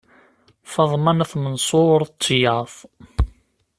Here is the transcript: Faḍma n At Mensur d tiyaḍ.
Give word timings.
Faḍma 0.71 1.11
n 1.17 1.23
At 1.23 1.33
Mensur 1.41 2.01
d 2.05 2.09
tiyaḍ. 2.21 2.73